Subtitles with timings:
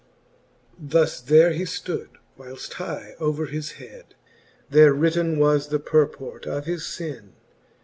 [0.83, 0.89] XXVI.
[0.91, 4.15] Thus there he ftood, whileft high over his head,
[4.67, 7.33] There written was the purport of his fin.